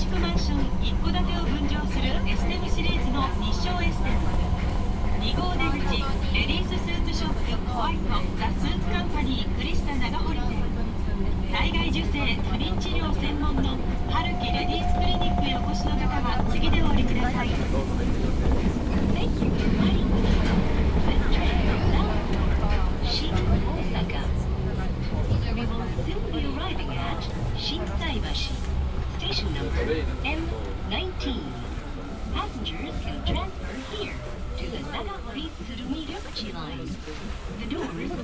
[0.00, 4.16] 築マンション一戸建てを分譲するエステムシリーズの日照エステム
[5.20, 6.00] 2号出口
[6.32, 8.08] レディーススーツショップホワイト。
[8.38, 10.56] ザ・スーツカンパニークリスタ長堀店
[11.52, 13.76] 体外受精不妊治療専門の
[14.08, 18.19] 春樹レディースクリニックへお越しの方は次でお降りください。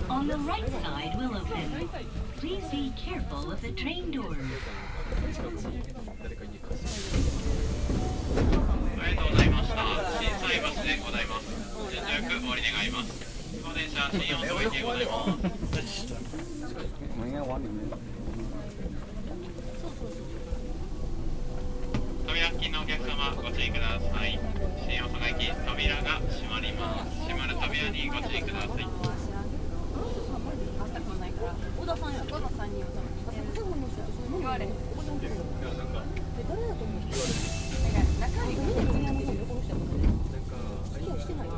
[0.08, 1.88] On the right side will open.
[2.36, 4.36] Please be careful of the train doors.
[8.98, 9.76] ありがとうございました。
[10.18, 11.46] 震災橋でございます。
[11.92, 13.08] 順序よくお降り願います。
[13.62, 16.06] 当電車新大阪駅でございます。
[17.14, 17.76] 我们应该往里面。
[22.26, 24.38] 扉付近のお客様ご注意ください。
[24.86, 27.10] 新大阪駅扉が閉まります。
[27.28, 29.15] 閉まる扉にご注意ください。
[31.86, 32.82] 田さんや小田さんに
[34.38, 39.78] 言われ誰だと思うなんか中身が何やってるこの人やっ
[40.50, 41.52] たのしてないね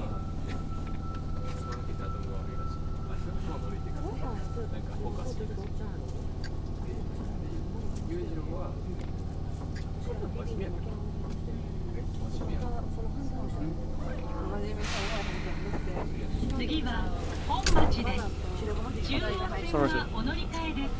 [16.58, 17.06] 次は
[17.46, 18.47] 本町です。
[18.78, 19.20] 中央
[19.68, 20.92] 線はお乗り換えです。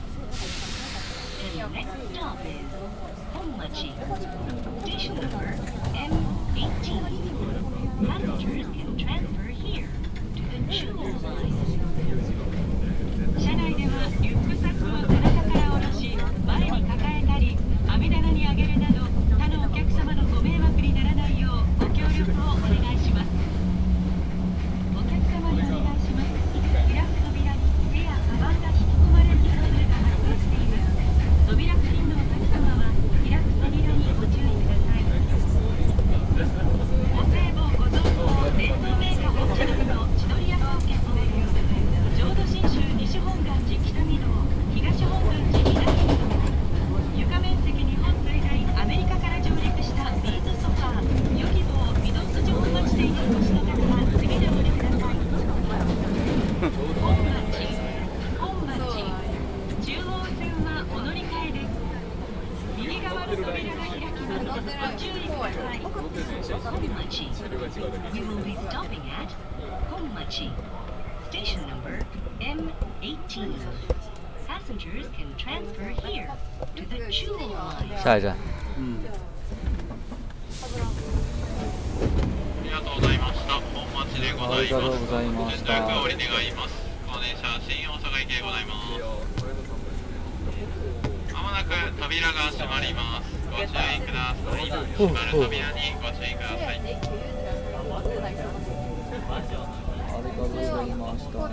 [1.58, 2.54] Next stop is
[3.32, 3.92] 本町
[4.84, 5.54] Station number
[5.94, 6.86] M18.
[8.06, 9.88] Passengers can transfer here
[10.34, 11.54] to the Jewel line.
[13.38, 17.56] 車内ではリュックサックを背中から下ろし前に抱えたり
[17.86, 19.06] 網棚に上げるなど
[19.38, 23.30] 他のお客様のご迷惑にならないようご協力をお願いします
[24.94, 26.34] お客様にお願いします
[26.90, 30.98] 開く扉に手やカバンが引き込まれるトラブルが発生しています
[31.46, 32.90] 扉付近のお客様は
[33.22, 35.06] 開く扉にご注意ください
[36.38, 40.98] お歳暮ご贈答伝統メーカー本社の千鳥屋高家
[42.18, 44.26] 浄土真宗西本願寺北御堂
[44.74, 46.26] 東本願寺南御堂
[47.16, 55.62] 床面積日本最大アメリカから上陸したビーズソファーヨギボー御堂筋本町店にお越しの方は次でお降りください本
[57.38, 57.70] 町
[58.38, 58.76] 本町
[59.86, 61.70] 中央線はお乗り換えです
[62.76, 65.94] 右側の扉が開きますご注意ください本
[66.98, 67.30] 町
[68.12, 69.30] We will be stopping at
[69.90, 70.50] 本町
[71.30, 71.98] Station number
[72.40, 72.48] M18.
[72.48, 74.47] Passengers can transfer here to the Jewel line.
[78.02, 78.32] 下一站。
[78.32, 78.34] あ
[82.64, 83.54] りがとうございました。
[83.54, 84.58] 本町でございます。
[84.58, 86.74] ありがとうございました順序よくお降り願います。
[87.06, 89.00] この電車新大阪駅でございます。
[91.32, 91.70] まもなく
[92.00, 93.28] 扉が閉まります。
[93.50, 93.66] ご注意
[94.00, 94.66] ください。
[94.68, 96.76] 閉まる扉にご注意ください。
[96.76, 97.00] ありが
[100.20, 101.48] とうございました。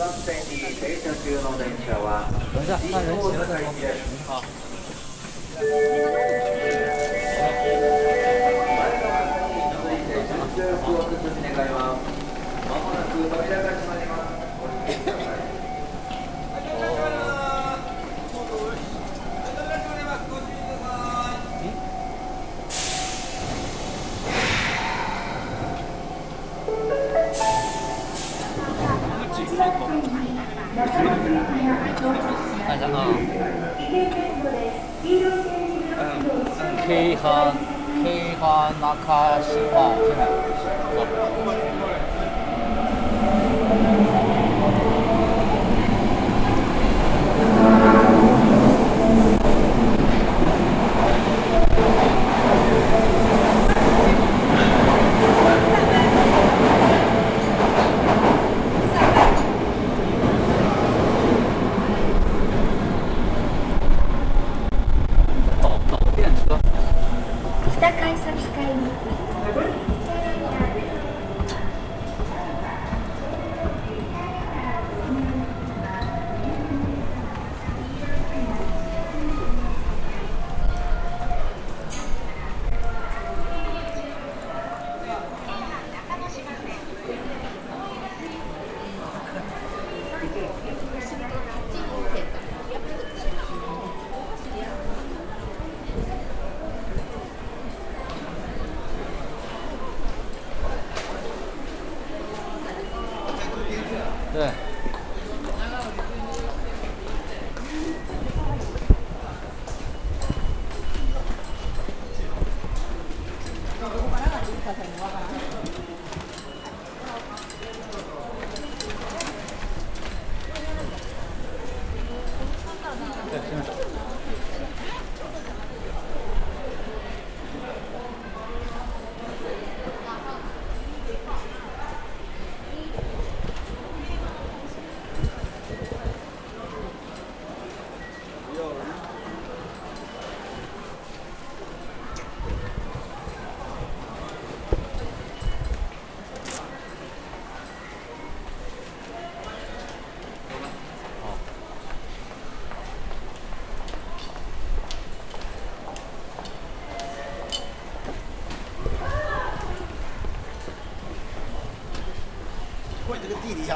[0.00, 2.24] 番線に停車中の電車は
[2.54, 3.12] 等一下，那人
[29.40, 29.48] 看
[32.76, 32.88] 一下啊。
[36.86, 37.52] K は
[38.02, 38.04] K
[38.40, 39.52] は中島
[39.96, 40.22] じゃな
[41.66, 41.69] い。
[67.80, 67.86] 车。
[67.86, 69.99] 北改札会に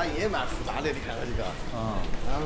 [0.05, 1.45] 这个地底下也蛮复杂的，你看看这个。
[1.75, 1.79] 嗯。
[2.27, 2.43] 啊。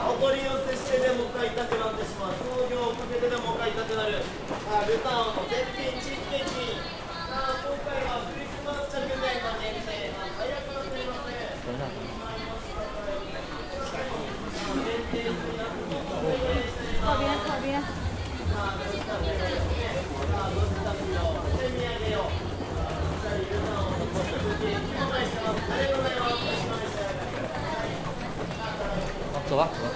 [0.00, 5.99] お取り寄せしてでも買いたくなってしまう創業をかけてでも買いたくなるルタオの絶品
[29.50, 29.90] 走吧，走吧。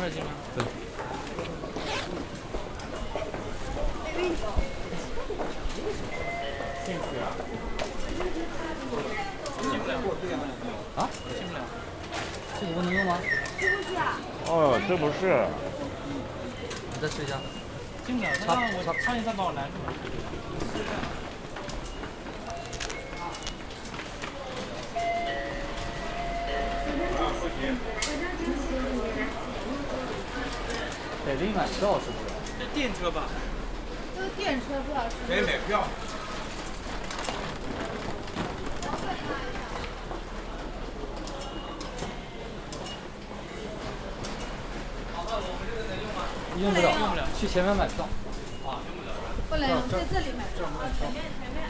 [0.00, 0.30] 没事，行吗？
[0.56, 0.77] 对。
[12.60, 13.18] 这个不能用吗？
[14.46, 15.46] 哦，这不是，
[16.92, 17.36] 你再试一下。
[18.04, 19.92] 进不了，插他让我插差点再把我拦住了。
[31.26, 32.24] 得另买票是不是？
[32.58, 33.28] 这电车吧？
[34.16, 35.86] 这是电车，不知道是可以买票。
[46.60, 47.24] 用不了，用不了。
[47.38, 48.08] 去前面买票。
[49.48, 50.66] 不能用，在这里买票。
[50.98, 51.68] 前面前面。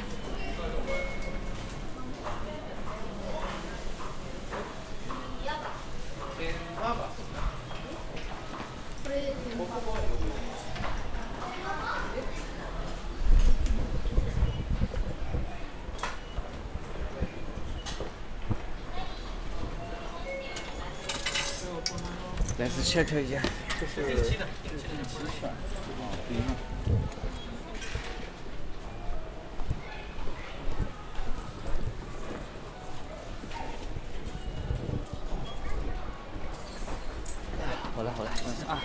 [22.58, 23.40] 来次 check 一下。
[23.80, 24.68] 这是电器的，极
[25.38, 25.48] 选，
[37.56, 38.82] 这个好嘞好嘞，等一下啊。